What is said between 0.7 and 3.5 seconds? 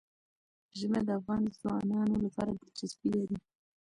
ژمی د افغان ځوانانو لپاره دلچسپي لري.